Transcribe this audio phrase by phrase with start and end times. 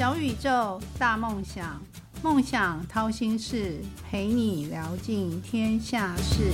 [0.00, 1.78] 小宇宙，大梦想，
[2.22, 6.52] 梦想掏心事，陪你聊尽天下事。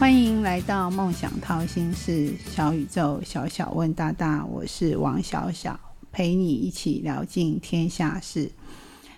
[0.00, 5.78] 欢迎来到梦想掏心事，小宇宙，小小问大大，我是王小小，
[6.10, 8.50] 陪你一起聊尽天下事。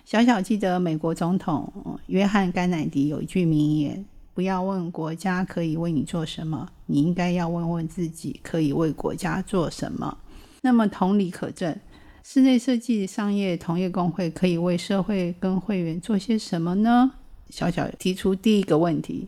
[0.03, 4.05] 小小记得美国总统约翰甘乃迪有一句名言。
[4.37, 10.15] 不要问国家可以为你做什么，你应该要问问自己可以为国家做什么。
[10.61, 11.75] 那么同理可证，
[12.23, 17.13] 室内设计商业同业工会可以为社会跟会员做些什么呢？
[17.49, 19.27] 小小提出第一个问题，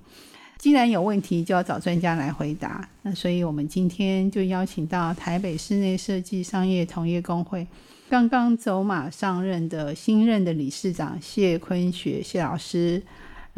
[0.60, 2.88] 既然有问题，就要找专家来回答。
[3.02, 7.66] 那所以我们今天就邀请到台北室内设计商业同业工会
[8.08, 13.02] 刚刚走马上任的新任的理事长谢坤学谢老师。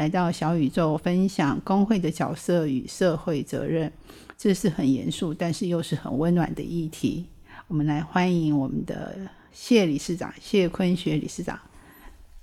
[0.01, 3.93] 来到小宇宙分享工会的角色与社会责任，
[4.35, 7.27] 这是很严肃，但是又是很温暖的议题。
[7.67, 9.15] 我们来欢迎我们的
[9.51, 11.59] 谢理事长谢坤学理事长。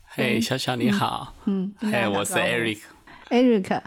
[0.04, 1.34] 嘿，小小你好。
[1.46, 1.74] 嗯。
[1.80, 2.78] 嘿，我是 Eric。
[3.28, 3.82] Eric。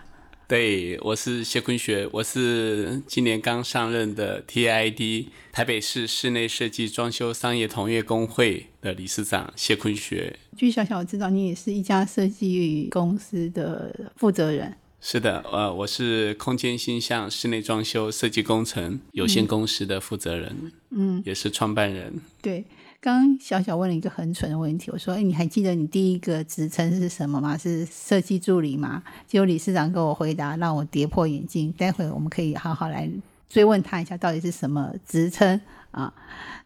[0.52, 10.38] 对，我是谢坤学，我是今年刚上任的 TID 台北市室内设计装修商业同业工会的理事长谢坤学。
[10.58, 14.75] 据小小知道，你也是一家设计公司的负责人。
[14.99, 22.19] 是的，呃，我是空间星象室内装修设计工程有限公司的负责人，嗯，也是创办人。
[22.41, 22.65] 对。
[23.02, 27.58] 刚小小问了一个很蠢的问题，我说：“哎，你还记得你第一个职称是什么吗？
[27.58, 31.71] 是设计助理吗？”结果理事长跟我回答，让我跌破眼镜。
[31.71, 33.09] 待会我们可以好好来
[33.49, 36.13] 追问他一下，到底是什么职称啊？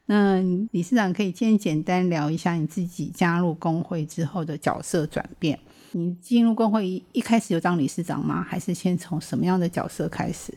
[0.08, 5.58] 那理事长可以先简单聊一下你自己加入工会之后的角色转变。
[5.94, 8.44] 你进入工会一开始就当理事长吗？
[8.44, 10.54] 还是先从什么样的角色开始？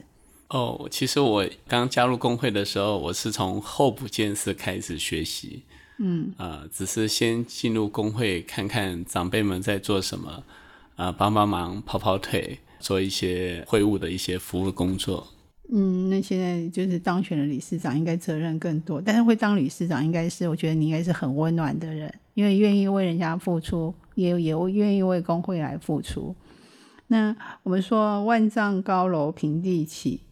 [0.49, 5.63] 哦，其实我刚加入工会的时候，我是从候补监事开始学习，
[5.99, 10.43] 嗯，啊，只是先进入工会看看长辈们在做什么，
[10.97, 15.29] 啊，帮帮忙、跑跑腿，做一些会务的一些服务工作。
[15.71, 26.35] 嗯，那现在就是当选了理事长，应该责任更多，但是会当理事长，应该是我觉得你应该是很温暖的人，因为愿意为人家付出，也也愿意为工会来付出。
[27.09, 30.23] 那我们说万丈高楼平地起。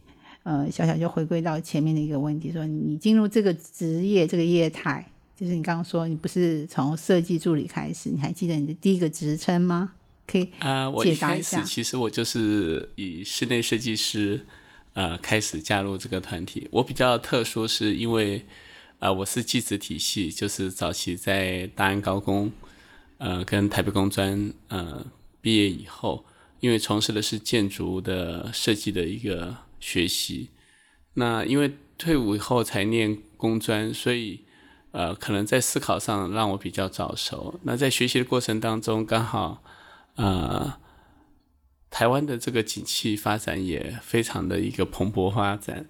[0.47, 9.91] 呃，小小就回归到前面的一个问题，说你进入这个职业这个业态，就是你刚刚说你不是从设计助理开始，你还记得你的第一个职称吗？
[10.25, 14.45] 可以啊，我一开始其实我就是以室内设计师
[14.93, 16.65] 呃开始加入这个团体。
[16.71, 18.45] 我比较特殊是因为
[18.99, 22.49] 呃我是技职体系，就是早期在大安高工
[23.17, 25.05] 呃跟台北工专呃
[25.41, 26.23] 毕业以后，
[26.61, 29.66] 因为从事的是建筑的设计的一个。
[29.79, 30.49] 学习，
[31.13, 34.45] 那因为退伍以后才念工专，所以
[34.91, 37.59] 呃，可能在思考上让我比较早熟。
[37.63, 39.63] 那在学习的过程当中，刚好
[40.15, 40.79] 呃，
[41.89, 45.87] 台湾的这个景气发展也非常的一个蓬勃发展。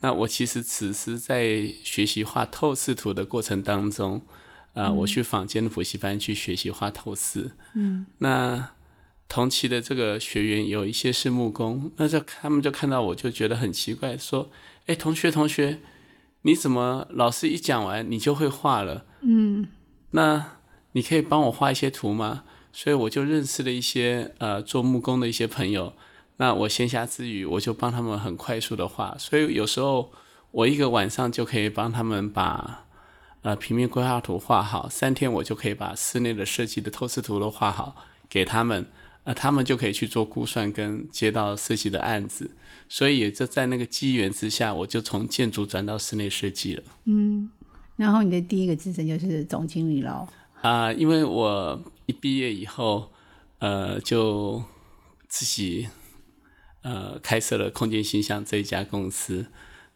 [0.00, 4.22] 那我其实此时在学习画透视图的过程当中，
[4.74, 7.52] 啊，我去坊间的补习班去学习画透视。
[7.74, 8.75] 嗯，那。
[9.28, 14.50] 同期的这个学员有一些是木工，那就他们就看到我就觉得很奇怪，说
[14.86, 15.80] ：“哎，同学同学，
[16.42, 19.04] 你怎么老师一讲完你就会画了？
[19.22, 19.68] 嗯，
[20.12, 20.58] 那
[20.92, 25.94] 你可以帮我画一些图吗？”所以我就认识了一些呃做木工的一些朋友，
[26.36, 30.12] 那我闲暇之余我就帮他们很快速的画，所以有时候
[30.50, 32.84] 我一个晚上就可以帮他们把
[33.40, 37.96] 呃平面规划图画好，三天我就可以把室内的设计的透视图都画好
[38.28, 38.86] 给他们。
[39.28, 42.48] 那他们就可以去做估算跟接到设计的案子，
[42.88, 46.82] 所以也就在那个机缘之下，我就从建筑转到室内设计了。
[47.06, 47.50] 嗯，
[47.96, 50.28] 然后你的第一个职称就是总经理喽？
[50.62, 53.10] 啊，因为我一毕业以后，
[53.58, 54.62] 呃，就
[55.28, 55.88] 自己
[56.82, 59.46] 呃开设了空间形象这一家公司。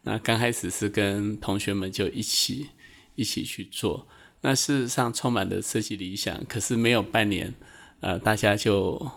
[0.03, 2.71] 那刚开始是跟同学们就一起
[3.15, 4.09] 一起去做，
[4.41, 7.55] 那事实上充满了设计理想，可是没有半年。
[8.01, 9.11] 呃，大家就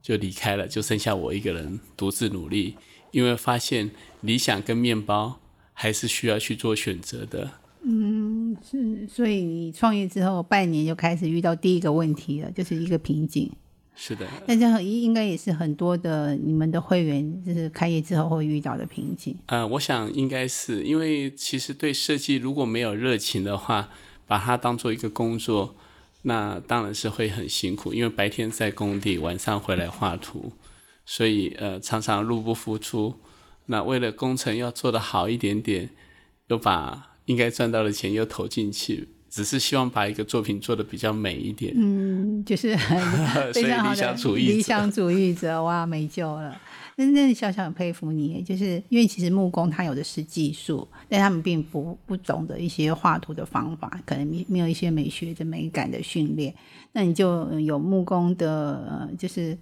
[0.00, 2.76] 就离开了，就剩下我一个人独自努力，
[3.10, 3.90] 因为发现
[4.20, 5.40] 理想跟面包
[5.72, 7.50] 还是需要去做选择的。
[7.82, 13.50] 嗯，是，所以你创业之后半年就开始遇到第一个问题了，就是一个瓶颈。
[13.96, 19.36] 是的，那这样应该也是很多的你们的会员就是开业之后会遇到的瓶颈。
[19.46, 23.88] 呃，我想应该是因为其实对设计如果没有热情的话，
[24.26, 25.74] 把它当做一个工作。
[26.22, 30.52] 那当然是会很辛苦，因为白天在工地，晚上回来画图，
[31.06, 33.20] 所以呃常常入不敷出。
[33.66, 35.90] 那为了工程要做得好一点点，
[36.48, 41.72] 又把应该赚到的钱又投进去，只是希望把一个作品做的比较美一点。
[41.76, 42.98] 嗯，就是很
[43.54, 46.60] 非常好的理想主义者，哇，没救了。
[46.96, 56.54] 真正小小佩服你，就是因为其实木工他有的是技术，但他们并不不懂得一些画图的方法，可能没没有一些美学的美感的训练。
[56.92, 59.56] 那你就有木工的，就是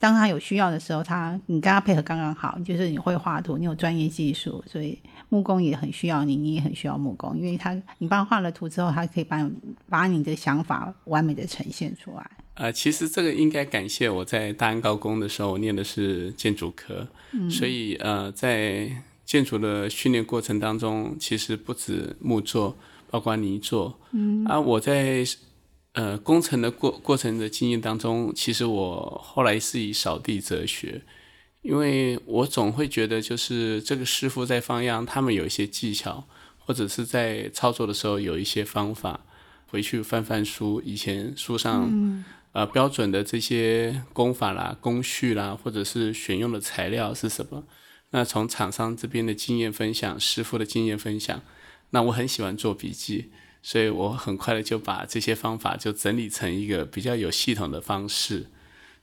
[0.00, 4.98] 当他有需要的时候，他你跟他配合刚刚好，就是你会画图，你有专业技术，所以
[5.28, 9.50] 木工也很需要你，你也很需要木工，因为他你帮他画了图之后，他可以把
[9.88, 12.30] 把你的想法完美的呈现出来。
[12.54, 17.08] 呃，其实这个应该感谢我在大安高工的时候，我念的是建筑科，
[17.50, 18.88] 所以呃，在
[19.24, 22.76] 建筑的训练过程当中，其实不止木作，
[23.10, 23.98] 包括泥作。
[24.12, 25.24] 嗯，啊，我在
[25.94, 31.02] 呃工程的过过程的经验当中，其实我后来是以扫地哲学，
[31.64, 36.28] 因为我总会觉得，就是这个师傅在放样，他们有一些技巧，
[36.58, 39.26] 或者是在操作的时候有一些方法，
[39.66, 42.24] 回去翻翻书，以前书上。
[42.54, 47.64] 呃，标准的这些功法啦、工序啦，或者是选用的材料是什么？
[48.10, 51.42] 那从厂商这边的经验分享、师傅的经验分享，
[51.90, 58.46] 那我很喜欢做笔记，所以我很快的就把这些方法就整理成一个比较有系统的方式，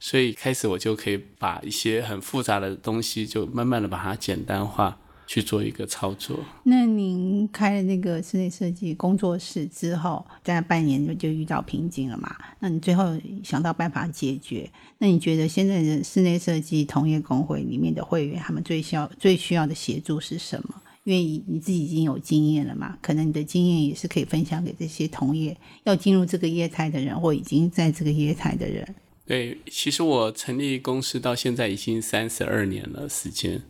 [0.02, 4.98] 所以开始我就可以把一些很复杂的东西，就慢慢的把它简单化。
[5.28, 6.38] 去做一个操作。
[6.64, 12.36] 那您开了那个室内设计工作室之后，大概半年就就遇到瓶颈了嘛？
[12.60, 14.70] 那你最后想到办法解决？
[14.98, 20.82] 那你觉得现在的室内设计同业工会里面的会员，他们最需要最需要的协助是什么？
[21.06, 25.56] 因为你自己已经有经验了嘛，可能你的经验也是可以分享给这些同业
[25.86, 28.86] 要进入这个业态的人，或已经在这个业态的人。
[29.26, 33.62] 对，其实我成立公司到现在已经三十二年了时间。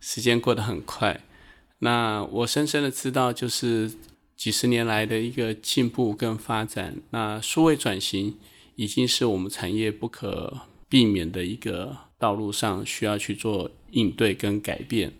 [0.00, 1.20] 时间过得很快，
[1.78, 3.92] 那我深深的知道，就是
[4.36, 6.96] 几十年来的一个进步跟发展。
[7.10, 8.36] 那数位转型
[8.74, 15.12] 已经是我们产业不可避免的一个道路上需要去做应对跟改变。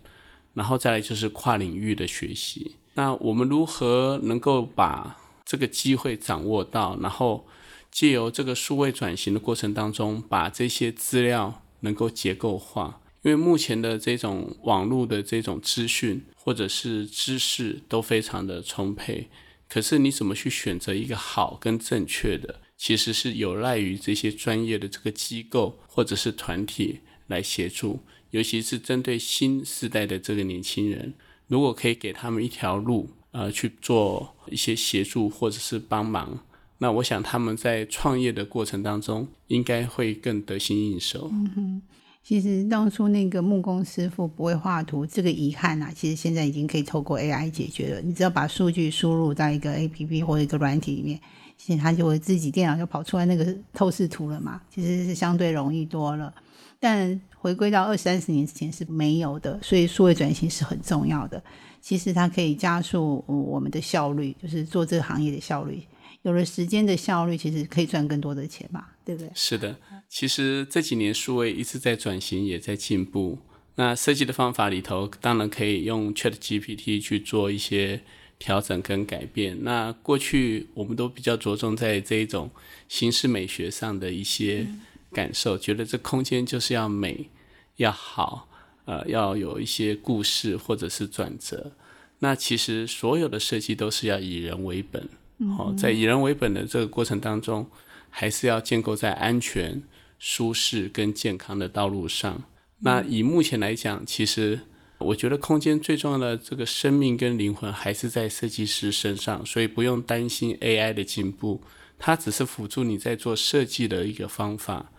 [0.53, 2.75] 然后再来就是跨领域的学习。
[2.95, 7.47] 那我们如何能够把这个机会掌握到，然后
[7.93, 12.99] 借由这个数位转型的过程当中，把这些资料能够结构化。
[13.21, 19.29] 因为目前的这种网络的这种资讯或者是知识都非常的充沛，
[19.69, 28.01] 可是你怎么去选择一个好跟正确的，其实是有赖于这些专业的这个机构或者是团体来协助，
[28.31, 31.13] 尤其是针对新时代的这个年轻人，
[31.47, 36.43] 如果可以给他们一条路，呃，去做一些协助或者是帮忙，
[36.77, 41.29] 那我想他们在创业的过程当中应该会更得心应手。
[41.31, 41.81] 嗯哼
[42.23, 48.01] 其实当初那个木工师傅不会画图，这个遗憾啊，其实现在已经可以透过 AI 解决了。
[48.01, 51.19] 你只要把数据输入到一个 APP 或一个软体里面，
[51.57, 54.61] 其实它就会自己电脑就跑出来那个透视图了嘛。
[54.73, 56.33] 其实是相对容易多了。
[56.79, 61.43] 但回归到二三十年之前是没有的，所以数位转型是很重要的。
[61.81, 65.83] 其实它可以加速我们的效率，就是做这个行业的效率。
[66.23, 69.29] 有了时间的效率，其实可以赚更多的钱吧，对不对？
[69.35, 69.77] 是的，
[70.09, 73.39] 其实这几年数位一直在转型，也在进步。
[73.75, 78.01] 那设计的方法里头，当然可以用 Chat GPT 去做一些
[78.39, 79.63] 调整跟改变。
[79.63, 82.51] 那过去我们都比较着重在这一种
[82.87, 84.67] 形式美学上的一些
[85.11, 87.29] 感受，觉得这空间就是要美、
[87.77, 88.47] 要好，
[88.85, 91.73] 呃，要有一些故事或者是转折。
[92.19, 95.09] 那其实所有的设计都是要以人为本。
[95.57, 97.67] 好，在以人为本的这个过程当中，
[98.09, 99.83] 还是要建构在安全、
[100.19, 102.43] 舒适跟健康的道路上。
[102.79, 104.59] 那以目前来讲，其实
[104.99, 111.61] 我觉得空间最重要的这个生命跟灵魂还是在设计师身上，所以不用担心 AI 的进步，
[111.97, 114.91] 它只是辅助你在做设计的一个方法。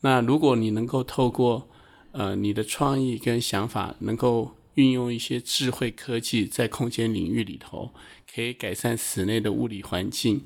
[0.00, 1.68] 那如果你能够透过
[2.12, 7.90] 呃你的创意跟想法，能够运用一些智慧科技在空间领域里头。
[8.34, 10.42] 可以改善室内的物理环境，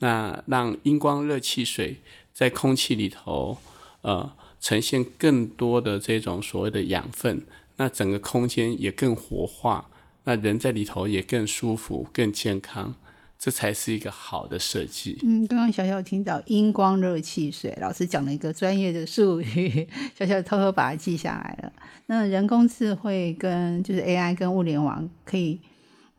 [0.00, 1.96] 那让阴光、热气、水
[2.34, 3.56] 在空气里头，
[4.02, 7.46] 呃，呈现更多的这种所谓的养分，
[7.76, 9.88] 那整个空间也更活化，
[10.24, 12.94] 那人在里头也更舒服、更健康，
[13.40, 15.18] 这才是一个好的设计。
[15.22, 21.72] 嗯，刚刚小小听到阴光、热气、水，老师讲了一个专业的术语，小小偷偷把它记下来了。
[22.04, 25.58] 那人工智慧跟就是 AI 跟物联网可以。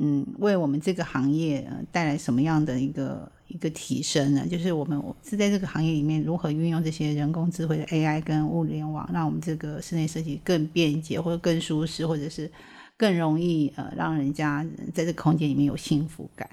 [0.03, 4.47] 嗯，为我们这个行业带来什么样的一个一个提升呢？
[4.49, 12.51] 就是我们是在这个行业里面如何运用这些人工智慧的 AI 跟物联网，让我们这个室内设计更便捷，或者更舒适，或者是
[12.97, 16.49] 更容易呃让人家在这个空间里面有幸福感。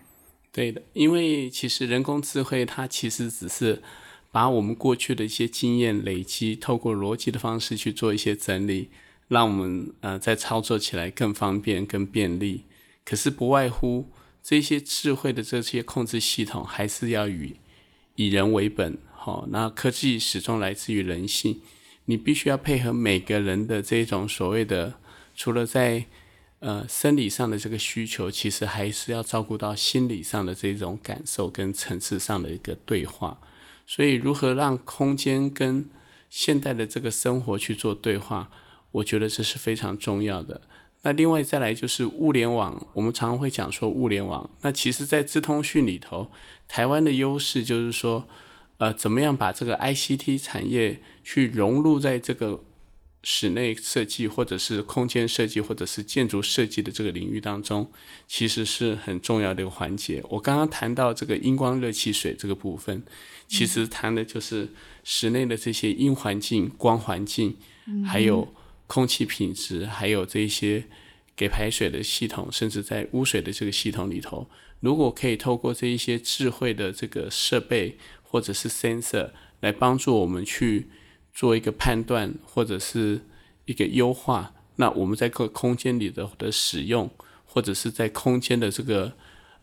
[0.50, 3.82] 对的，因为其实人工智慧它其实只是
[4.30, 8.88] 把我们过去的一些经验累积，透过逻辑的方式去做一些整理，
[9.28, 12.64] 让我们呃在操作起来更方便、更便利。
[13.04, 14.10] 可是不外乎
[14.42, 17.56] 这些智慧的这些控制系统，还是要以
[18.16, 18.98] 以人为本。
[19.12, 21.60] 好，那科技始终来自于人性，
[22.06, 24.94] 你必须要配合每个人的这种所谓的，
[25.34, 26.06] 除了在
[26.60, 33.38] 呃，生理上的这个需求，其实还是要照顾到心理上的这种感受跟层次上的一个对话。
[33.86, 35.88] 所以，如何让空间跟
[36.28, 38.50] 现代的这个生活去做对话，
[38.90, 40.62] 我觉得这是非常重要的。
[41.02, 44.50] 那另外再来就是物联网，我们常常会讲说物联网。
[44.62, 46.28] 那其实，在资通讯里头，
[46.66, 48.26] 台湾的优势就是说，
[48.78, 52.64] 呃，怎么样把这个 ICT 产业去融入在这个。
[53.24, 57.90] 室内设计，或者是空间设计，或者是建筑设计的这个领域当中，
[58.28, 60.22] 其实是很重要的一个环节。
[60.28, 63.02] 我刚刚谈到这个阴光热气水这个部分，
[63.48, 64.68] 其实谈的就是
[65.02, 67.56] 室内的这些音环境、光环境，
[68.06, 68.54] 还有
[68.86, 70.84] 空气品质，还有这些
[71.34, 74.48] 给排水的系统，甚至在污水的这个系统里头，
[74.78, 80.88] 如果可以透过这一些智慧的这个设备或者是 sensor 来帮助我们去。
[81.38, 83.20] 做一个判断或者是
[83.66, 87.08] 一个优化，那我们在个空间里的的使用，
[87.46, 89.12] 或者是在空间的这个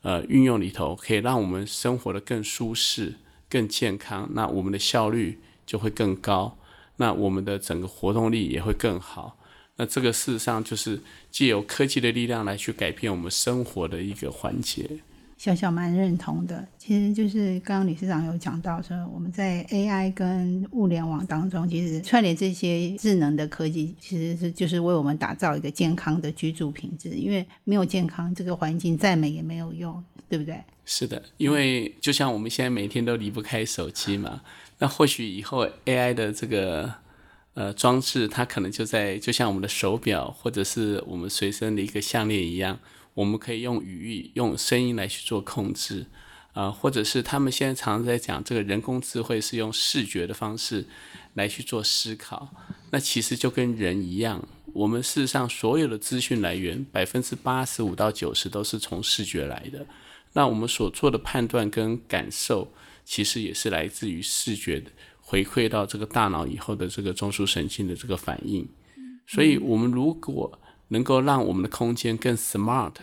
[0.01, 3.15] 呃运用里头，可以让我们生活的更舒适、
[3.49, 6.57] 更健康，那我们的效率就会更高，
[6.95, 9.37] 那我们的整个活动力也会更好。
[9.75, 14.89] 那这个事实上就是借由科技的力量来去改变我们生活的一个环节。
[15.45, 27.09] 小小蛮认同的，其实就是刚刚理事长有讲到说，我们在 AI 跟物联网当中，其实串联这些智能的科技，其实是就是为我们打造一个健康的居住品质。
[27.09, 30.59] 因为没有健康，这个环境再美也没有用，对不对？
[30.83, 34.41] 是的，因为就像我们现在每天都离不开手机嘛，
[34.79, 36.91] 那或许以后 AI 的这个
[37.53, 42.79] 呃装置，它可能就在就像我们的手表或者是我们随身的一个项链一样。
[43.15, 46.05] 我们可以用语义、用声音来去做控制，
[46.53, 50.85] 啊，或者是他们现在常常在讲这个人工智慧是用视觉的方式
[51.33, 52.53] 来去做思考。
[52.91, 59.85] 那其实就跟人一样，我们事实上所有的资讯来源百分之八十五到九十都是从视觉来的。
[60.33, 62.73] 那我们所做的判断跟感受，
[63.05, 64.91] 其实也是来自于视觉的
[65.21, 68.67] 回馈到这个大脑以后的这个中枢神经的这个反应。
[69.25, 72.93] 所以，我们如果能够让我们的空间更 smart，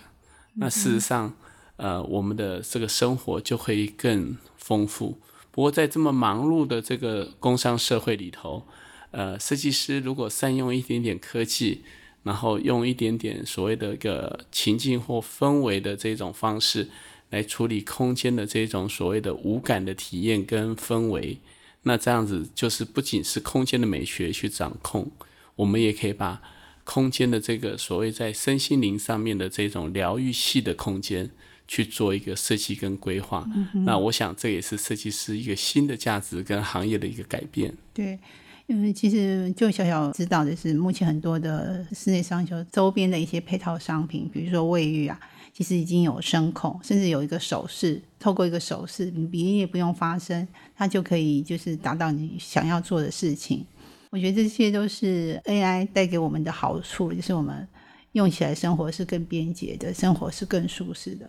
[0.55, 1.35] 那事实上，
[1.77, 5.19] 呃，我们的这个生活就会更丰富。
[5.51, 8.65] 不过，在这么忙碌的这个工商社会里头，
[9.11, 11.83] 呃，设计师如果善用一点点科技，
[12.23, 16.89] 然后用一点点所谓的一个情境或氛围的这种方式
[17.31, 21.39] 来处理空间的这种所谓的无感的体验跟氛围，
[21.83, 25.11] 那这样子就是不仅是空间的美学去掌控，
[25.57, 26.41] 我们也可以把。
[26.85, 31.31] 空间的这个所谓在身心灵上面的这种疗愈系的空间
[31.69, 33.49] 去做一个设计跟规划，
[33.87, 37.73] 那我想这也是设计师一个新的价值跟行业的一个改变。
[37.95, 38.19] 对，
[38.67, 45.19] 因为其实就小小知道的是，目前很多的室内商修周边的一些配套商品，比如说卫浴啊，
[45.55, 50.47] 其实已经有声控，甚至有一个手势，透过一个手势，你鼻音也不用发声，
[50.77, 53.65] 它就可以就是达到你想要做的事情。
[54.12, 57.66] 我觉得这些都是 AI 带给我们的好处，就是我们
[58.12, 61.28] 用起来生活是更便捷的，生活是更舒适的。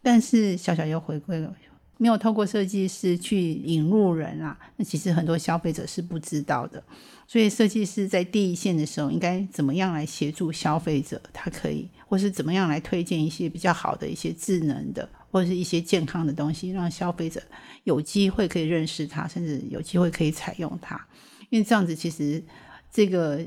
[0.00, 1.54] 但是小小又回归了，
[1.98, 6.82] 没有透过设计师去引入人啊，那其实很多消费者是不知道的。
[7.28, 11.20] 所以设计师在第一线的时候，应该怎么样来协助消费者？
[11.34, 17.42] 他可以，或是怎么样来推荐一些比较好的一些智能的，或者是一些健康的东西，让消费者
[17.84, 21.06] 有机会可以认识它，甚至有机会可以采用它。
[21.52, 22.42] 因为这样子，其实
[22.90, 23.38] 这个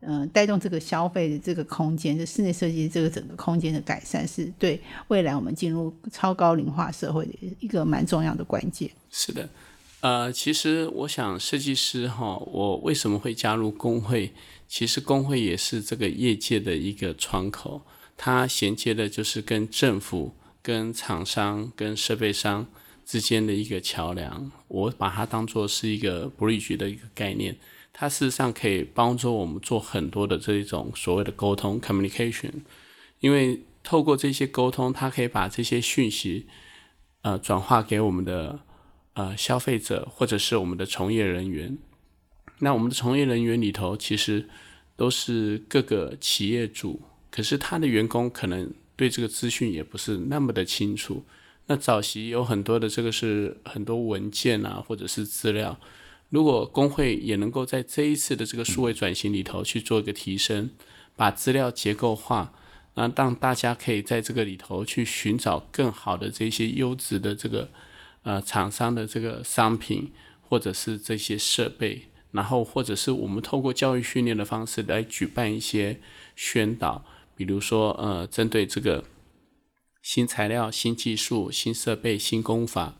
[0.00, 4.78] 嗯，带动这个消费的这个空间，就室内设计这个整个空间的改善，是对
[5.08, 8.90] 未来我们进入超高龄化社会的一个蛮重要的关键。
[9.10, 9.48] 是的，
[10.00, 14.34] 呃，其实我想设计师哈，我为什么会加入工会？
[14.68, 17.80] 其实工会也是这个业界的一个窗口，
[18.18, 22.66] 它衔接的就是跟政府、跟厂商、跟设备商。
[23.04, 27.56] 之间的一个桥梁，我把它当做是一个 bridge 的一个概念，
[27.92, 32.52] 它事实上可以帮助我们做很多的这一种所谓的沟通 communication，
[33.20, 36.46] 因为透过这些沟通，它可以把这些讯息
[37.22, 38.60] 呃转化给我们的
[39.12, 41.76] 呃消费者或者是我们的从业人员。
[42.60, 44.48] 那我们的从业人员里头，其实
[44.96, 51.24] 都是各个企业主可是他的员工可能对这个资讯也不是那么的清楚。
[51.66, 55.80] 那早期有很多的这个是很多文件啊，或者是资料，
[56.28, 60.68] 如果工会也能够在这一次的这个数位转型里头去做一个提升，
[61.16, 62.52] 把资料结构化，
[62.96, 67.70] 那让大家可以在这个里头去寻找更好的这些优质的这个
[68.24, 72.02] 呃厂商的这个商品，或者是这些设备，
[72.32, 75.98] 然后或者是我们透过教育训练的方式来举办一些
[76.36, 77.02] 宣导，
[77.34, 79.02] 比如说呃针对这个。
[80.04, 82.94] 新材料、新技术、新设备、新工法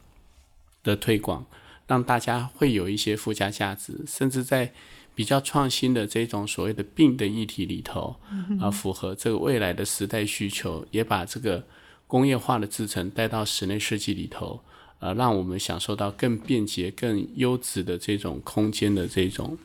[0.82, 1.44] 的推广，
[1.86, 4.72] 让大家会有一些附加价值，甚至在
[5.14, 8.16] 比较创新的这种所谓的病的议题里头，
[8.58, 11.66] 啊，符合这个未来的时代需求，也把这个
[12.06, 14.64] 工业化的制成带到室内设计里头，
[15.00, 19.58] 呃，让我们享受到更便捷、更优质的这种空间的这种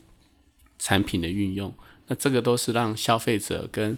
[0.78, 1.74] 产品的运用。
[2.08, 3.98] 那这个都是让消费者跟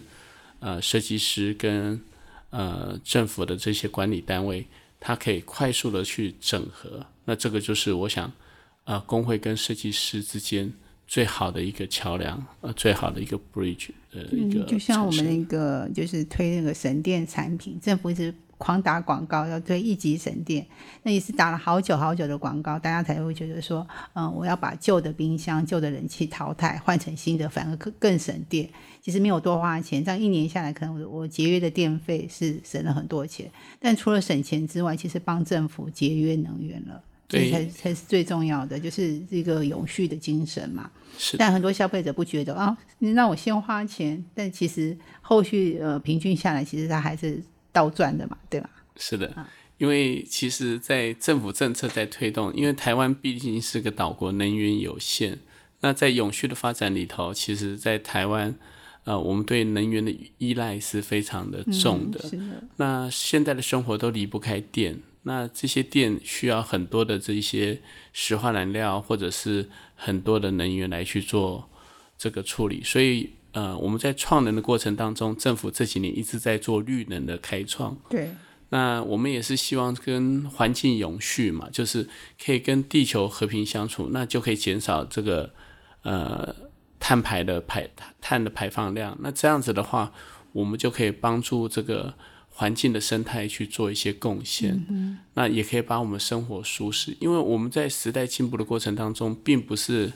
[0.60, 2.00] 呃设计师跟
[2.52, 4.64] 呃，政府的这些管理单位，
[5.00, 8.32] 它可以快速的去整合，那这个就是我想，
[8.84, 10.72] 呃，工会跟设计师之间
[11.06, 14.64] 最好的一个桥梁，呃，最好的一个 bridge，呃，一个。
[14.66, 18.32] 就像我们那个就是推那个神殿产品，政府一直。
[18.62, 20.64] 狂打广告要推一级省电，
[21.02, 28.70] 那也是打了好久好久的广告，大家才会觉得说，嗯，我要把旧的冰箱、旧的冷气淘汰，换成新的，反而更更省电。
[29.00, 33.50] 其实没有多花钱，这样一年下来，可能我我节约的电费是省了很多钱。
[33.80, 40.88] 但除了省钱之外，其实帮政府节约能源了，这才才是最重要的，就是这个永续的精神嘛。
[41.18, 41.36] 是。
[41.36, 47.42] 但很多消费者不觉得啊，你让我先花钱，但其实后续呃平均下来，其实它还是。
[47.72, 48.70] 倒转的嘛，对吧？
[48.96, 49.34] 是的，
[49.78, 55.38] 因为其实，在政府政策在推动，因为台湾毕竟是个岛国，能源有限。
[55.80, 58.54] 那在永续的发展里头，其实，在台湾，
[59.04, 62.20] 呃，我们对能源的依赖是非常的重的。
[62.76, 67.80] 那现在的生活都离不开电，那这些电需要很多的这些
[68.12, 71.68] 石化燃料，或者是很多的能源来去做
[72.18, 73.30] 这个处理，所以。
[73.52, 77.94] 呃，我们在创能的过程当中，政府这几年一直在做绿能的开创。
[78.08, 78.30] 对，
[78.70, 82.08] 那我们也是希望跟环境永续嘛，就是
[82.42, 85.52] 可以跟地球和平相处，那就可以减少这个
[86.02, 86.54] 呃
[86.98, 87.86] 碳排的排
[88.22, 89.14] 碳的排放量。
[89.20, 90.14] 那这样子的话，
[90.52, 92.14] 我们就可以帮助这个
[92.48, 94.82] 环境的生态去做一些贡献。
[94.88, 100.12] 嗯，那也可以把我们生活舒适，因为我们在时代进步的过程当中，并不是。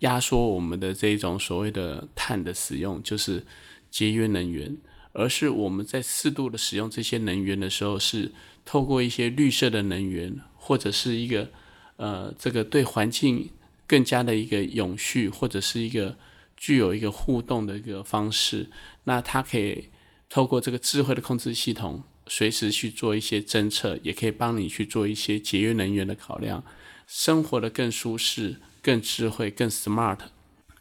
[0.00, 3.44] 压缩我们的这种所谓的碳的使用，就是
[3.90, 4.76] 节约能源，
[5.12, 8.30] 而是我们在适度的使用这些能源的时候，是
[8.64, 11.50] 透过一些绿色的能源，或者是一个
[11.96, 13.50] 呃这个对环境
[13.86, 16.16] 更加的一个永续，或者是一个
[16.56, 18.70] 具有一个互动的一个方式。
[19.04, 19.88] 那它可以
[20.28, 26.62] 透过这个智慧的控制系统，随时去做一些侦测，也可以帮你去做一些节约能源的考量，
[27.06, 28.60] 生活的更舒适。
[28.82, 30.18] 更智慧、更 smart，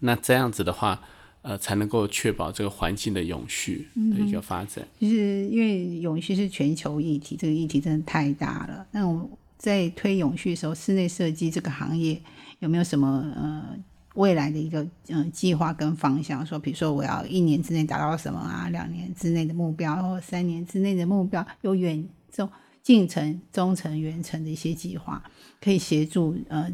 [0.01, 1.01] 那这样子的话，
[1.41, 4.87] 呃，才能够确保这个环境的永续的一个发展。
[4.99, 8.85] 其实因为永续是全球议题，这个议题真的太大了。
[8.91, 12.21] 那我们在推永续的时候，室内设计这个行业
[12.59, 13.77] 有没有什么呃
[14.15, 16.45] 未来的一个嗯计划跟方向？
[16.45, 22.47] 说，比如说我要一年之内达到什么啊，两年之内的目标，或三年之内的目标，有远中
[22.83, 25.23] 近程、中程、远程的一些计划，
[25.59, 26.71] 可以协助呃。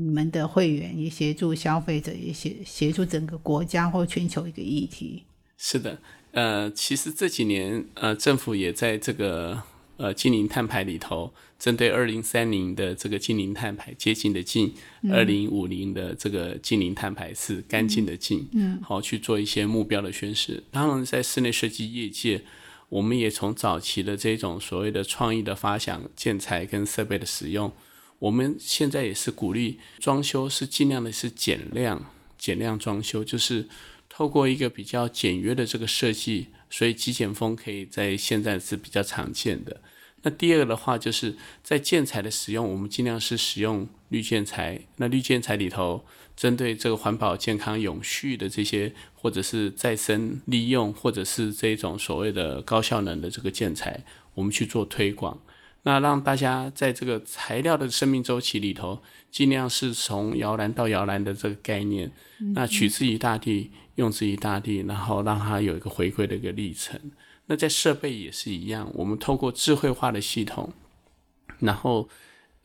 [0.00, 5.24] 你们的会员也协助消费者，也协协助整个国家或全球一个议题。
[5.56, 5.98] 是的，
[6.30, 9.60] 呃，其实这几年，呃，政府也在这个
[9.96, 14.72] 呃近零碳排里头，针对二零三零的这个近零碳排接近的近，
[15.10, 20.62] 二零五零的这个近零碳排是干净的净，嗯，好去做一些目标的宣示。
[20.70, 22.42] 当然，在室内设计业界，
[22.88, 27.72] 我们也从早期的这种所谓的创意的发想、建材跟设备的使用。
[28.20, 33.68] 我们现在也是鼓励装修是尽量的是减量，减量装修，就是
[34.08, 39.80] 透过一个比较简约的这个设计，所以极简风可以在现在是比较常见的。
[40.22, 44.80] 那第二个的话，就是在建材的使用，我们尽量是使用绿建材。
[44.96, 46.04] 那绿建材里头，
[46.36, 54.04] 针对这个环保、健康、永续的这些，或者是再生利用，或者是这种所谓的高效能的这个建材，
[54.34, 55.40] 我们去做推广。
[55.88, 62.12] 那让大家在这个材料的生命周期里头，尽量是从摇篮到摇篮的这个概念，
[62.54, 67.00] 那取之于大地，用之于大地，然后让它有一个回归的一个历程。
[67.46, 70.74] 那在设备也是一样，我们透过智慧化的系统，
[71.60, 72.10] 然后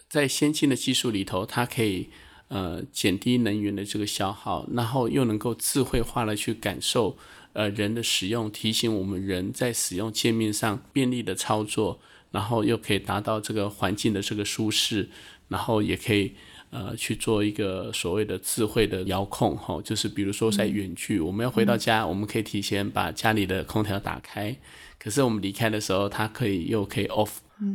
[0.09, 2.09] 在先进的技术里头，它可以
[2.49, 7.17] 呃减低能源的这个消耗，然后又能够智慧化的去感受
[7.53, 12.01] 呃人的使用，提醒我们人在使用界面上便利的操作，
[12.33, 15.07] 然后又可以达到这个环境的这个舒适，
[15.49, 16.33] 然后也可以
[16.71, 24.57] 呃去做一个所谓的智慧的遥控哈，就是比如说在远距，我们要回到家，我们可以提前把家里的空调打开，
[24.97, 27.29] 可是我们离开的时候，它可以又可以 off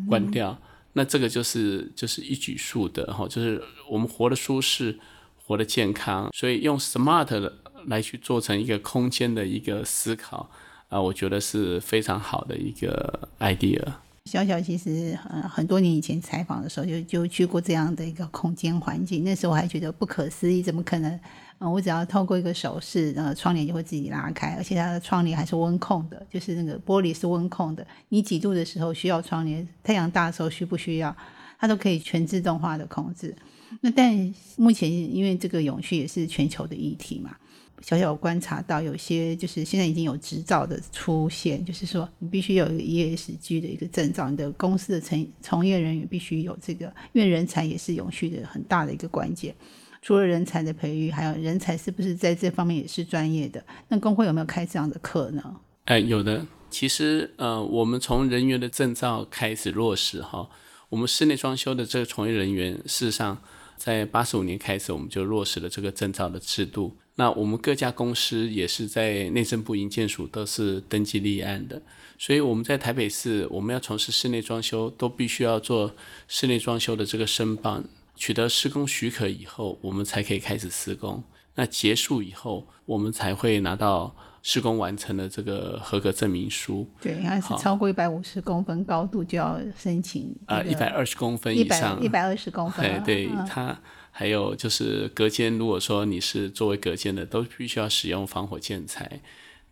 [0.08, 0.58] 关掉。
[0.94, 4.98] 那这个就是就是一举数得哈，就是我们活得舒适，
[5.46, 7.52] 活得健康，所以用 smart
[7.86, 10.50] 来去做成一个空间的一个思考
[10.88, 13.80] 啊，我觉得是非常好的一个 idea。
[14.28, 21.18] 小小其实呃很多年以前采访的时候就就去过这样的一个空间环境，那时候我还觉得不可思议，怎么可能？
[21.60, 27.84] 嗯，我只要透过一个手势，呃，窗帘就会自己拉开，而且它的窗帘还是温控的，就是那个玻璃是温控的。
[28.10, 31.16] 你几度的时候需要窗帘，太阳大的时候需不需要，
[31.58, 33.34] 它都可以全自动化的控制。
[33.80, 37.34] 那但目前因为这个永续也是全球的议题嘛，
[37.80, 42.82] 小小观察到有些就是现在已经有执照的出现，就是说你必须有一个
[43.16, 49.54] ESG 的一个证照，你的公司的从从业人员必须有这个，因为人才也是永续的很大的一个关键。
[50.00, 53.62] 除了人才的培育，还有人才是不是在这方面也是专业的？
[53.88, 55.56] 那工会有没有开这样的课呢？
[55.86, 56.46] 哎，有的。
[56.70, 60.50] 其实，呃，我们从人员的证照开始落实哈。
[60.90, 63.42] 我们室内装修的这个从业人员，事实上
[63.76, 66.96] 在八十五年开始，我们就落实了这个证照的制度。
[67.18, 71.82] 那我们各家公司也是在内政部营建署都是登记立案的，
[72.16, 75.92] 所以我们在台北市，我们要从事室内装修，都必须要做
[76.28, 77.82] 室内装修的这个申报。
[78.14, 81.24] 取得施工许可以后，我们才可以开始施工。
[81.56, 84.14] 那结束以后，我们才会拿到
[84.50, 86.88] 施工完成的这个合格证明书。
[87.02, 90.34] 对，应该是超过一百五十公分高度就要申请。
[90.46, 92.82] 啊，一百二十公分以上，一百二十公分。
[92.82, 93.78] 哎，对它
[94.10, 99.20] 还有就是隔间，如果说你是作为隔间的，都必须要使用防火建材。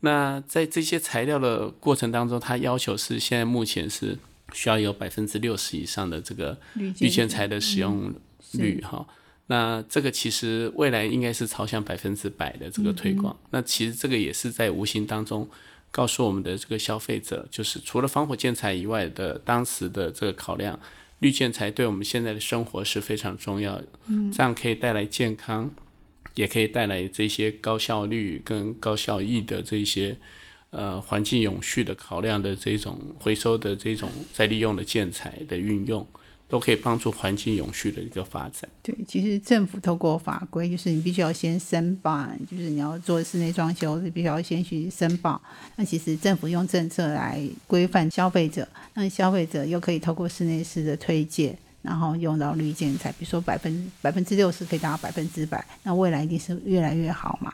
[0.01, 4.19] 那在这些材料的过程当中，它要求是现在目前是
[4.53, 8.12] 需要有百分之六十以上的这个绿建材的使用。
[8.53, 9.05] 率哈，
[9.49, 13.39] 那这个其实未来应该是朝向百分之百的这个推广。
[13.51, 15.49] 那其实这个也是在无形当中
[15.93, 20.79] 告诉我们的这个消费者，就是除了防火建材以外的当时的这个考量，
[21.21, 23.87] 绿建材对我们现在的生活是非常重要的。
[24.09, 25.71] 嗯，这样可以带来健康，
[26.35, 30.17] 也可以带来这些高效率跟高效益的这些
[30.71, 36.05] 呃环境永续的考量的这种回收的这种再利用的建材的运用。
[36.49, 38.69] 都可以帮助环境永续的一个发展。
[38.83, 45.41] 对，其实政府透过法规，就是你必须要先申报，就是你要做室内装修，是必须要先去申报。
[45.75, 57.53] 那其实政府用政策来规范消费者，那消费者又可以透过室内师的推荐，然后用到绿建材，比如说百分百分之六十可以达到百分之百，那未来一定是越来越好嘛。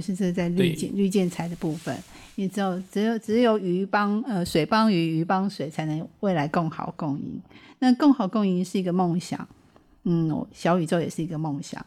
[0.00, 1.94] 就是这在绿建绿建材的部分，
[2.36, 7.38] 你只有，只有只有鱼帮呃水帮鱼，鱼帮水，才能未来更好共赢。
[7.80, 9.46] 那更好共赢是一个梦想，
[10.04, 11.84] 嗯，小宇宙也是一个梦想。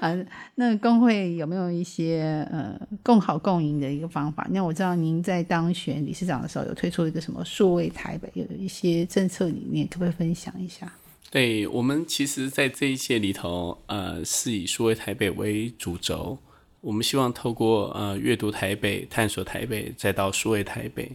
[0.00, 0.16] 啊，
[0.54, 4.46] 那工会有没有一些呃更好共赢的一个方法？
[4.50, 10.92] 那我知道您在当选理事长的时候，有推出一个什么数位台北，有一些政策理念，可不可以分享一下？
[11.30, 16.38] 对我们，其实，在这一届里头，呃，是以数位台北为主轴。
[16.86, 21.10] 我们希望透过呃阅读台北、探索台北，再到数位台北。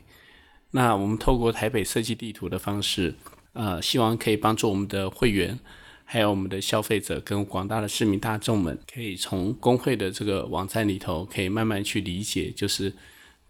[0.72, 3.16] 那我们透过台北设计地图的方式，
[3.54, 5.58] 呃，希望可以帮助我们的会员，
[6.04, 12.94] 还有我们的消费者跟广大的市民大众们，可以从工会的这个网站里头，可以慢慢去理解，就是。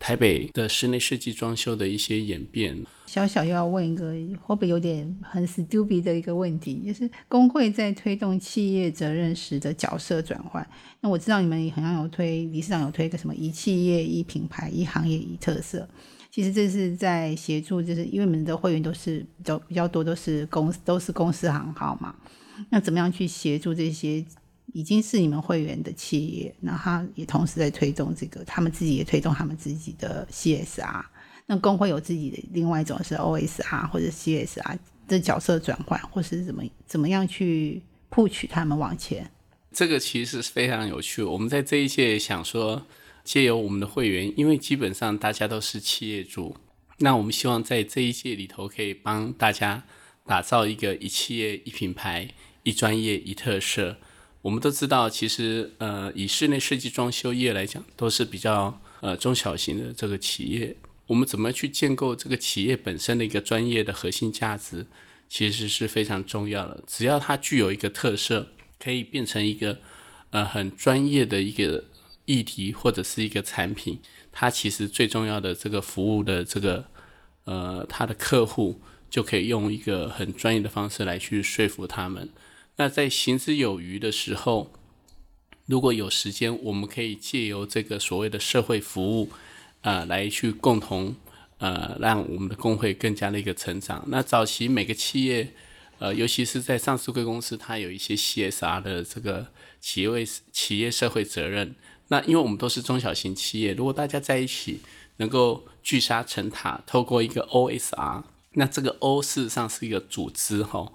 [0.02, 4.12] 台北的室内设计装修的一些演变，小小又要问一个
[4.42, 10.68] 会不会有点很 stupid 的一个问题，就是工会在推动企业责任时的角色转换。
[11.02, 15.88] 那我知道你们好像有推理事长有推一个什么一企业一品牌一行业一特色，
[16.32, 22.16] 其实这是在协助，就是因为我们的会员都是比较比较多都是公都是公司行号嘛，
[22.72, 24.26] 那怎么样去协助这些？
[24.74, 31.04] 已经是你们会员的企业，那他也同时在推动这个，他们自己也推动他们自己的 CSR。
[31.48, 39.30] 那工会有自己的另外一种是 OSR 或者 CSR 的角色转换，或是怎么怎么样去 push 他们往前。
[39.74, 41.22] 这个其实是非常有趣。
[41.22, 42.86] 我们在这一届想说，
[43.26, 46.56] 借由我们的会员，因为基本上大家都是企业主，
[47.00, 49.84] 那我们希望在这一届里头可以帮大家
[50.26, 52.30] 打造一个一企业一品牌
[52.64, 53.98] 一专业一特色。
[54.42, 60.76] 我们都知道，其实呃，以室内设计装修业来讲，都是比较呃中小型的这个企业。
[61.08, 64.88] 我们怎么去建构这个企业本身的一个专业的核心价值，
[65.30, 66.84] 其实是非常重要的。
[66.88, 68.48] 只要它具有一个特色，
[68.80, 69.78] 可以变成一个
[70.32, 71.84] 呃很专业的一个
[72.26, 74.00] 议题或者是一个产品，
[74.32, 76.86] 它其实最重要的这个服务的这个
[77.44, 82.30] 呃，它的客户就可以用一个很专业的方式来去说服他们。
[82.82, 84.72] 那在行之有余的时候，
[85.68, 89.30] 如果有时间，我们可以借由这个所谓的社会服务
[89.82, 91.16] 啊，来去共同
[91.60, 94.04] 呃，让我们的工会更加的一个成长。
[94.08, 95.54] 那早期每个企业。
[96.00, 99.46] 呃，尤其是在上市贵公司，它有一些 CSR 的这个
[99.80, 101.76] 企业为企业社会责任。
[102.08, 104.80] 那因为我们都是中小型企业，如果大家在一起
[105.18, 110.92] 能够聚沙成塔，透过一个 OSR，那这个 O 事实上是一个组织哈，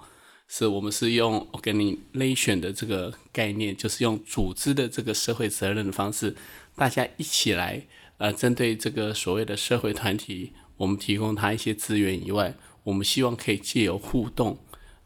[0.49, 6.37] 是我们是用 organization 的这个概念，就是用组织的这个社会责任的方式，
[6.75, 7.87] 大家一起来
[8.19, 12.55] 呃，针对这个所谓的社会团体，我们提供他一些资源以外，
[12.85, 14.59] 我们希望可以借由互动。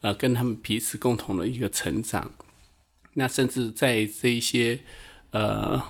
[0.03, 2.33] 呃，跟他们彼此共同的一个成长，
[3.13, 4.81] 那甚至在这一些
[5.33, 5.83] 呃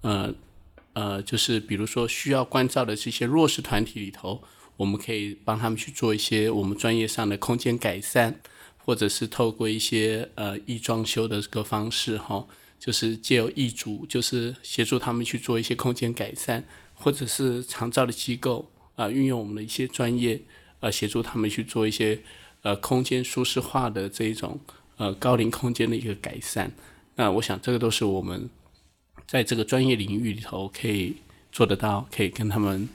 [0.00, 0.34] 呃
[0.94, 4.42] 呃，就是比如说需要关照的这些弱势团体里头，
[4.78, 8.40] 我们可以帮他们去做一些我们专业上的空间改善，
[8.84, 12.46] 或者是透过一些呃易装修的这个方式哈，
[12.78, 16.64] 就是借由易主，就是协助他们去做一些空间改善，
[16.94, 20.40] 或者是长照的机构啊，运用我们的一些专业
[20.80, 22.20] 呃，协助他们去做一些。
[22.64, 24.56] 呃，空间舒适化的这一种
[24.96, 26.70] 呃高龄空间的一个改善，
[27.16, 28.48] 那我想这个都是我们
[29.26, 31.16] 在这个专业领域里头可以
[31.50, 32.88] 做得到，可以跟他们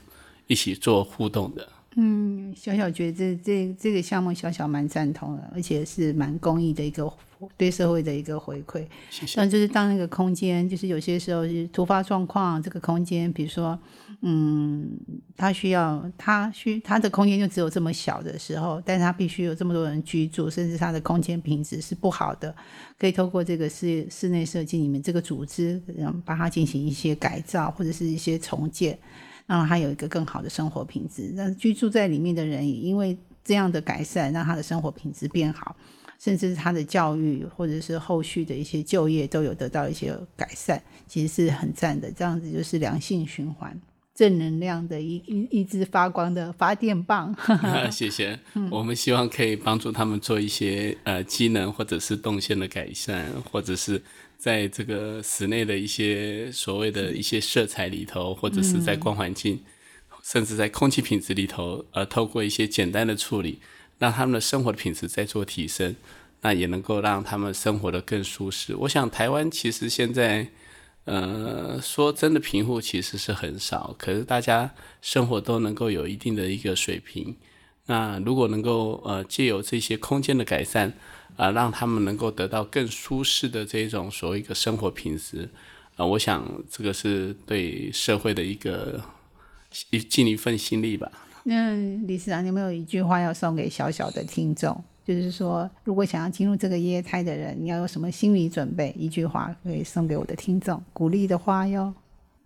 [0.46, 1.68] 一起做互动的。
[2.00, 7.12] 嗯，小小觉得这这这个项目小小蛮赞同的，而且是蛮公益的一个
[7.56, 8.86] 对社会的一个回馈。
[9.34, 13.76] 但就是当那个空间，就是有些时候是突发状况，这个空间，比如说，
[14.20, 14.88] 嗯，
[15.36, 22.54] 他需要他需他的空间就只有这么小的时候，但是他必须有这么多人居住，甚至他的空间品质是不好的，
[22.96, 28.96] 可以透过这个室室内设计里面这个组织，然后，帮他进行一些改造或者是一些重建。
[29.48, 35.74] 让他有一个更好的生活品质，让居住在里面的人也因为这样的改善，让他的生活品质变好，
[36.20, 42.12] 甚至是他的教育或者是后续的一些就业都有得到一些改善，其实是很赞的。
[42.12, 43.74] 这样子就是良性循环，
[44.14, 47.34] 正能量的一一一支发光的发电棒。
[47.90, 48.38] 谢谢，
[48.70, 54.02] 我们希望可以帮助他们做一些呃机能或者是动线的改善，或者是。
[54.38, 59.60] 在这个室内的一些所谓的一些色彩里头，或者是在光环境，
[60.22, 63.58] 甚至在空气品质里头，呃，透过一些简单的处理，
[63.98, 65.96] 让他们的生活的品质在做提升，
[66.42, 68.76] 那也能够让他们生活的更舒适。
[68.76, 70.46] 我想台湾其实现在，
[71.04, 74.72] 呃，说真的贫富其实是很少，可是大家
[75.02, 77.36] 生活都能够有一定的一个水平。
[77.86, 80.92] 那如果能够呃借由这些空间的改善，
[81.38, 85.48] 啊，让他们能够得到更舒适的这种所谓一个生活品质，
[85.94, 89.00] 啊，我想这个是对社会的一个
[89.90, 91.08] 一尽一份心力吧。
[91.44, 94.82] 那李市长，你有没有一句话要送给小小的听众？
[95.06, 98.92] 就是说，如果想要进入这个业态的人，你要有什么心理准备？
[98.98, 101.94] 一句话可以送给我的听众，鼓励的话哟。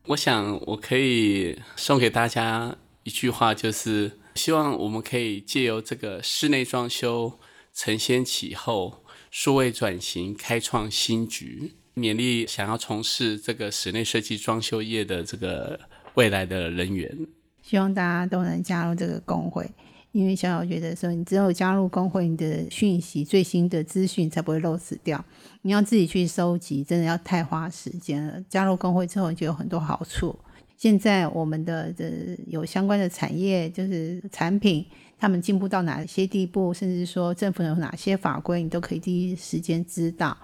[0.09, 7.39] 我想我可以送给大家一句话，就是希望我们可以借由这个室内装修。
[7.75, 15.81] 承先启后，数位转型，开创新局，勉励想要从事这个室内设计装修业的这个
[16.15, 17.27] 未来的人员。
[17.63, 19.71] 希望大家都能加入这个工会，
[20.13, 25.25] 因为小小觉得说，你只有加入工会，你的讯息最新的资讯才不会漏死掉。
[25.63, 28.43] 你要自己去收集，真的要太花时间了。
[28.49, 30.39] 加入工会之后，就有很多好处。
[30.77, 34.85] 现在我们的这有相关的产业，就是产品。
[35.23, 40.37] 他们进步到哪些地步，甚至说政府有哪些法规，你都可以第一时间知道，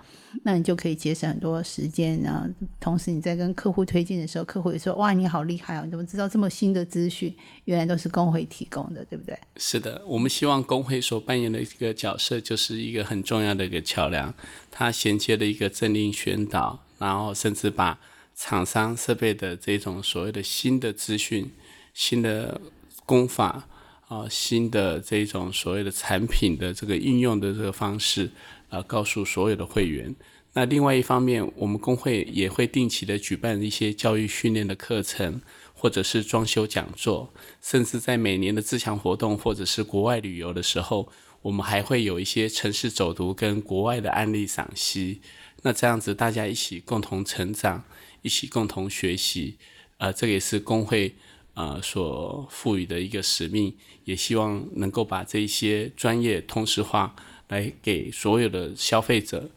[0.45, 2.23] 那你就可以节省很多时间。
[2.23, 7.35] 然后，同时你在跟客户推荐的时候，客户也说：“哇，你好厉害哦，你怎么知道这么新的资讯？
[7.65, 14.33] 原来都是工会提供的，对不对？”是的，我们希望工会所扮演的一个角色，就是一个很重要的一个桥梁，
[14.71, 17.99] 它衔接了一个政令宣导，然后甚至把
[18.37, 21.51] 厂商设备的这种所谓的新的资讯、
[21.93, 22.61] 新的
[23.05, 23.67] 工法。
[24.09, 28.31] 啊，新的这种所谓的产品的这个应用的这个方式，
[28.71, 30.15] 啊，告诉所有的会员。
[30.55, 35.43] 那另外一方面，我们工会也会定期的举办一些教育训练的课程，
[35.75, 45.21] 或者是装修讲座，甚至在每年的自强活动或者是国外旅游的时候，我们还会有一些城市走读跟国外的案例赏析。
[45.63, 47.85] 那这样子大家一起共同成长，
[48.23, 49.59] 一起共同学习，
[49.99, 51.15] 啊，这个也是工会。
[51.59, 57.17] 呃，所赋予的一个使命，也希望能够把这些专业通识化，
[57.49, 59.51] 来给所有的消费者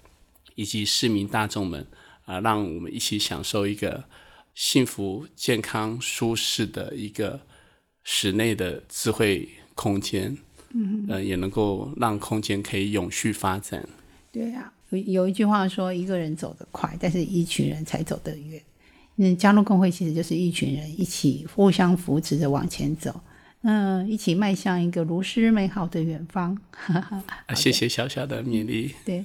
[0.55, 1.85] 以及市民大众们，
[2.25, 4.03] 啊，让我们一起享受一个
[4.55, 7.39] 幸福、健康、舒适的一个
[8.03, 10.35] 室内的智慧空间，
[10.73, 13.87] 嗯，呃，也能够让空间可以永续发展。
[14.31, 18.59] 对呀，有有一句话说，一个人走得快，但是一群人才走得远。
[19.23, 23.21] 嗯，加入工会其实就是一群人一起互相扶持着往前走，
[23.61, 26.57] 嗯，一起迈向一个如诗美好的远方。
[27.53, 28.95] 谢谢小小的米粒。
[29.05, 29.23] 对。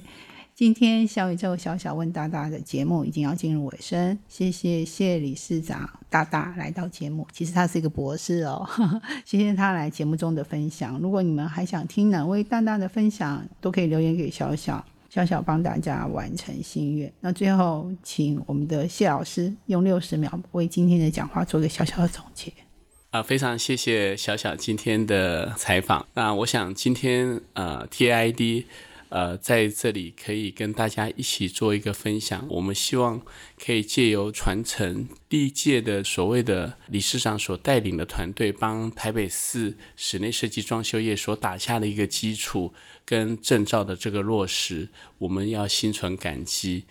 [0.53, 7.27] 今天小宇宙小小问大大的节目已经要进入尾声，谢谢谢理事长大大来到节目。
[7.31, 8.67] 其实他是一个博士哦，
[9.23, 10.97] 谢谢他来节目中的分享。
[10.97, 14.83] 如果你们还想听哪位大大的分享，都可以留言给小小，
[15.17, 17.11] 小小帮大家完成心愿。
[17.21, 22.53] 那最后，请我们的谢老师用六十秒为今天的讲话做个小小的总结。
[23.09, 26.05] 啊，非常谢谢小小今天的采访。
[26.13, 28.65] 那我想今天呃，TID。
[29.09, 32.45] 呃，在这里可以跟大家一起做一个分享。
[32.49, 33.21] 我们希望
[33.57, 42.73] 可以借由传承第一届的所谓的理事长所带领的团队，帮台北市室内设计装修业所打下的一个基础
[43.05, 44.89] 跟证照的这个落实，
[45.19, 46.83] 我们要心存感激。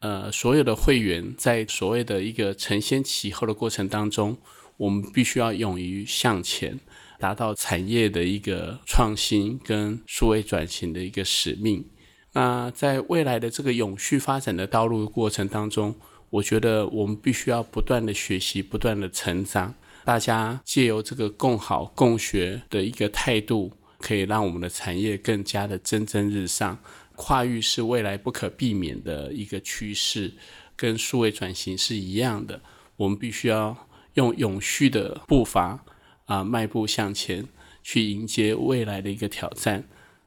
[0.00, 4.36] 呃，所有的会员在所谓的一个承先启后的过程当中，
[4.76, 6.80] 我们必须要勇于向前。
[7.22, 11.88] 达到产业的一个创新跟数位转型的一个使命。
[12.32, 15.94] 那在未来的这个永续发展的道路过程当中，
[16.30, 19.72] 我觉得我们必须要不断的学习，不断的成长。
[20.04, 26.76] 大家借由这个共好共学的一个态度，可以让我们的产业更加的蒸蒸日上。
[27.14, 30.32] 跨域是未来不可避免的一个趋势，
[30.74, 32.60] 跟数位转型是一样的。
[32.96, 35.84] 我们必须要用永续的步伐。
[36.26, 37.46] 啊，迈步向前，
[37.82, 39.84] 去迎接未来的一个挑战。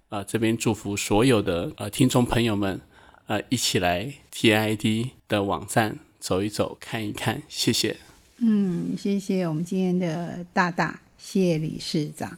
[0.10, 2.80] 啊，这边祝福所有的呃听众朋友们，
[3.28, 7.42] 呃，一起来 TID 的网站走一走，看一看。
[7.48, 7.98] 谢谢。
[8.38, 12.38] 嗯，谢谢我们今天的大大谢理事长。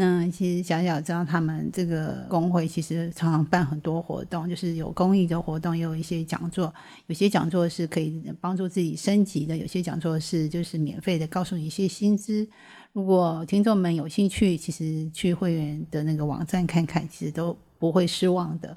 [0.00, 6.72] 那其实小小知道，他们这个工会其实常常办很多活动，就是有公益的活动，也有一些讲座。
[7.08, 12.46] 有些讲座是可以帮助自己升级的，有些讲座是就是免费的，告诉你一些薪资。
[12.92, 18.76] 如果听众们有兴趣，其实去会员的那个网站看看，其实都不会失望的。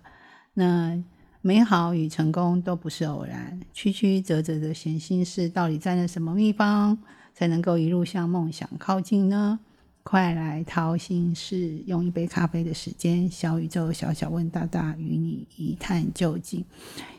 [0.56, 1.00] 那
[1.42, 6.98] 美好与成功都不是偶然，曲曲折折的闲心事，到底在了什么秘方，
[7.36, 9.60] 才能够一路向梦想靠近呢？
[10.04, 16.66] 快来掏心事，用一杯咖啡的时间，小宇宙小小问大大，与你一探究竟。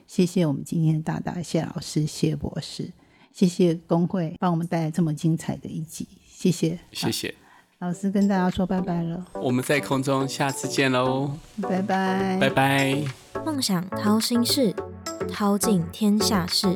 [0.06, 2.90] 谢谢我们今天的大大谢老师谢博士，
[3.32, 6.06] 谢谢工会帮我们带来这么精彩的一集。
[6.26, 7.34] 谢谢，谢谢
[7.78, 9.24] 老师，跟大家说拜拜了。
[9.34, 13.02] 我们在空中下次见喽，拜拜，拜拜。
[13.44, 14.74] 梦想掏心事，
[15.30, 16.66] 掏尽天下事。